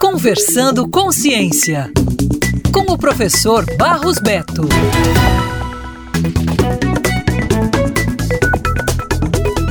Conversando 0.00 0.88
com 0.88 1.10
Ciência, 1.10 1.90
com 2.72 2.92
o 2.92 2.98
professor 2.98 3.64
Barros 3.76 4.18
Beto. 4.18 4.68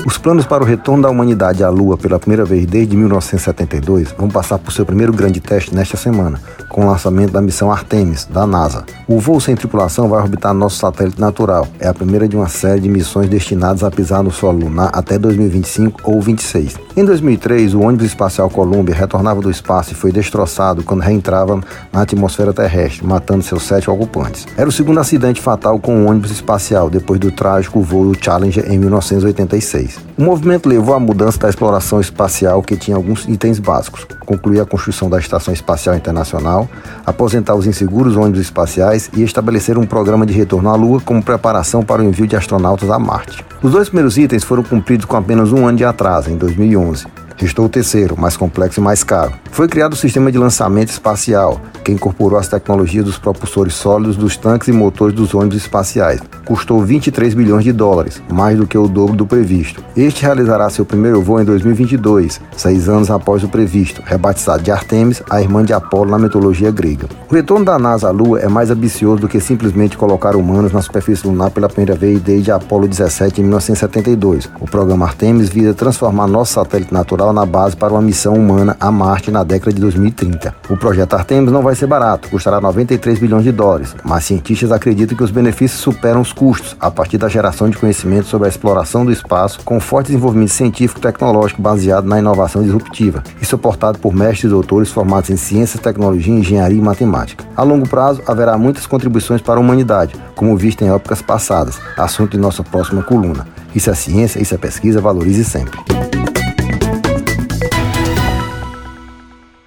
Os 0.05 0.18
planos 0.18 0.46
para 0.46 0.63
o 0.63 0.65
retorno 0.65 1.04
da 1.04 1.10
humanidade 1.10 1.63
à 1.63 1.70
Lua 1.70 1.97
pela 1.97 2.20
primeira 2.20 2.46
vez 2.46 2.65
desde 2.65 2.96
1972 2.96 4.13
vão 4.18 4.29
passar 4.29 4.57
por 4.57 4.71
seu 4.71 4.86
primeiro 4.86 5.13
grande 5.13 5.40
teste 5.40 5.76
nesta 5.76 5.98
semana, 5.98 6.42
com 6.78 6.85
o 6.85 6.87
lançamento 6.91 7.31
da 7.31 7.41
missão 7.41 7.71
Artemis, 7.71 8.25
da 8.25 8.46
NASA. 8.46 8.85
O 9.07 9.19
voo 9.19 9.41
sem 9.41 9.55
tripulação 9.55 10.07
vai 10.07 10.21
orbitar 10.21 10.53
nosso 10.53 10.77
satélite 10.77 11.19
natural. 11.19 11.67
É 11.79 11.87
a 11.87 11.94
primeira 11.94 12.27
de 12.27 12.35
uma 12.35 12.47
série 12.47 12.81
de 12.81 12.87
missões 12.87 13.27
destinadas 13.27 13.83
a 13.83 13.89
pisar 13.89 14.21
no 14.21 14.29
solo 14.29 14.59
lunar 14.59 14.91
até 14.94 15.17
2025 15.17 16.02
ou 16.03 16.21
26. 16.21 16.76
Em 16.95 17.03
2003, 17.03 17.73
o 17.73 17.81
ônibus 17.81 18.05
espacial 18.05 18.48
Columbia 18.48 18.94
retornava 18.94 19.41
do 19.41 19.49
espaço 19.49 19.94
e 19.94 19.95
foi 19.95 20.12
destroçado 20.12 20.84
quando 20.84 21.02
reentrava 21.02 21.59
na 21.91 22.02
atmosfera 22.02 22.54
terrestre, 22.54 23.04
matando 23.04 23.41
seus 23.41 23.63
sete 23.63 23.90
ocupantes. 23.90 24.46
Era 24.55 24.70
o 24.70 24.71
segundo 24.71 24.99
acidente 24.99 25.41
fatal 25.41 25.80
com 25.80 25.96
um 25.96 26.07
ônibus 26.07 26.30
espacial, 26.30 26.91
depois 26.91 27.20
do 27.20 27.32
trágico 27.32 27.82
voo 27.82 28.13
Challenger 28.21 28.71
em 28.71 28.77
1986. 28.77 29.98
O 30.16 30.21
movimento 30.21 30.70
levou 30.70 30.94
à 30.94 30.99
mudança 30.99 31.40
da 31.40 31.49
exploração 31.49 31.99
espacial, 31.99 32.62
que 32.62 32.76
tinha 32.76 32.98
alguns 32.98 33.27
itens 33.27 33.57
básicos: 33.57 34.05
concluir 34.26 34.59
a 34.59 34.66
construção 34.66 35.09
da 35.09 35.18
Estação 35.18 35.54
Espacial 35.54 35.96
Internacional, 35.96 36.66
aposentar 37.05 37.55
os 37.55 37.66
inseguros 37.66 38.16
ônibus 38.16 38.41
espaciais 38.41 39.09
e 39.13 39.23
estabelecer 39.23 39.77
um 39.77 39.85
programa 39.85 40.26
de 40.26 40.34
retorno 40.34 40.70
à 40.70 40.76
Lua 40.76 41.02
como 41.02 41.23
preparação 41.23 41.84
para 41.84 42.02
o 42.02 42.05
envio 42.05 42.27
de 42.27 42.35
astronautas 42.35 42.90
a 42.90 42.99
Marte. 42.99 43.45
Os 43.62 43.71
dois 43.71 43.90
primeiros 43.90 44.17
itens 44.17 44.43
foram 44.43 44.63
cumpridos 44.63 45.05
com 45.05 45.17
apenas 45.17 45.52
um 45.52 45.67
ano 45.67 45.77
de 45.77 45.85
atraso, 45.85 46.30
em 46.30 46.38
2011. 46.38 47.27
Restou 47.38 47.66
o 47.66 47.70
terceiro, 47.70 48.20
mais 48.20 48.36
complexo 48.36 48.80
e 48.80 48.84
mais 48.84 49.04
caro. 49.04 49.34
Foi 49.52 49.68
criado 49.68 49.94
o 49.94 49.96
sistema 49.96 50.32
de 50.32 50.40
lançamento 50.40 50.90
espacial, 50.90 51.62
que 51.84 51.91
incorporou 51.91 52.40
as 52.40 52.48
tecnologias 52.48 53.05
dos 53.05 53.20
propulsores 53.20 53.76
sólidos 53.76 54.18
dos 54.18 54.35
tanques 54.35 54.68
e 54.68 54.71
motores 54.71 55.16
dos 55.16 55.35
ônibus 55.35 55.58
espaciais. 55.58 56.20
Custou 56.46 56.82
23 56.84 57.35
bilhões 57.35 57.63
de 57.63 57.71
dólares, 57.71 58.21
mais 58.27 58.58
do 58.58 58.65
que 58.65 58.77
o 58.77 58.88
dobro 58.88 59.15
do 59.15 59.26
previsto. 59.26 59.84
Este 59.96 60.24
realizará 60.24 60.68
seu 60.71 60.84
primeiro 60.84 61.21
voo 61.21 61.40
em 61.40 61.46
2022, 61.46 62.41
seis 62.55 62.90
anos 62.90 63.12
após 63.12 63.43
o 63.43 63.49
previsto, 63.49 64.02
rebatizado 64.03 64.63
de 64.63 64.71
Artemis, 64.71 65.21
a 65.30 65.39
irmã 65.39 65.63
de 65.63 65.73
Apolo 65.73 66.09
na 66.09 66.17
mitologia 66.17 66.71
grega. 66.71 67.08
O 67.30 67.35
retorno 67.35 67.65
da 67.65 67.77
NASA 67.77 68.08
à 68.08 68.11
Lua 68.11 68.39
é 68.39 68.47
mais 68.47 68.71
ambicioso 68.71 69.21
do 69.21 69.27
que 69.27 69.39
simplesmente 69.39 69.95
colocar 69.95 70.35
humanos 70.35 70.73
na 70.73 70.81
superfície 70.81 71.27
lunar 71.27 71.52
pela 71.52 71.69
primeira 71.69 71.93
vez 71.93 72.19
desde 72.19 72.52
Apolo 72.52 72.88
17 72.88 73.41
em 73.41 73.43
1972. 73.43 74.49
O 74.59 74.65
programa 74.65 75.05
Artemis 75.05 75.49
visa 75.49 75.73
transformar 75.73 76.27
nosso 76.27 76.53
satélite 76.53 76.93
natural 76.93 77.27
na 77.33 77.45
base 77.45 77.75
para 77.75 77.94
uma 77.94 78.02
missão 78.02 78.33
humana 78.33 78.75
a 78.80 78.92
Marte 78.92 79.31
na 79.31 79.44
década 79.44 79.73
de 79.73 79.81
2030. 79.81 80.56
O 80.70 80.78
projeto 80.78 81.14
Artemis 81.14 81.52
não 81.52 81.61
vai 81.61 81.75
ser 81.75 81.88
barato, 81.88 82.30
custará 82.30 82.59
93 82.59 83.20
bilhões 83.20 83.44
de 83.44 83.52
dólares, 83.52 83.95
mas 84.03 84.25
cientistas 84.25 84.72
acreditam 84.72 85.17
que 85.17 85.23
os 85.23 85.31
benefícios 85.31 85.81
superam 85.81 86.22
os 86.22 86.33
custos 86.33 86.75
a 86.80 86.92
partir 86.92 87.17
da 87.17 87.28
geração 87.28 87.70
de 87.70 87.78
conhecimento 87.78 88.28
sobre 88.28 88.48
a 88.48 88.50
exploração 88.50 89.05
do 89.05 89.11
espaço 89.11 89.59
com 89.64 89.80
forte 89.80 90.08
desenvolvimento 90.08 90.52
científico 90.52 91.00
e 91.00 91.03
tecnológico 91.03 91.61
baseado 91.61 92.05
na 92.05 92.20
inovação 92.20 92.64
disruptiva 92.64 93.23
e 93.42 93.45
suportado 93.45 94.00
por 94.00 94.14
mestres 94.14 94.45
e 94.45 94.53
doutores 94.53 94.89
formados 94.89 95.30
em 95.30 95.38
ciências, 95.38 95.81
tecnologia, 95.81 96.33
engenharia 96.33 96.78
e 96.78 96.81
matemática. 96.81 97.45
A 97.55 97.64
longo 97.64 97.88
prazo, 97.88 98.22
haverá 98.28 98.58
muitas 98.58 98.86
contribuições 98.86 99.42
para 99.42 99.55
a 99.55 99.59
humanidade, 99.59 100.16
como 100.36 100.55
visto 100.55 100.83
em 100.83 100.94
épocas 100.94 101.22
passadas, 101.22 101.80
assunto 101.98 102.31
de 102.31 102.38
nossa 102.38 102.64
próxima 102.64 103.02
coluna. 103.03 103.48
Isso 103.73 103.89
é 103.89 103.94
ciência, 103.94 104.42
isso 104.42 104.55
é 104.55 104.58
pesquisa, 104.58 105.02
valorize 105.02 105.44
sempre. 105.44 105.80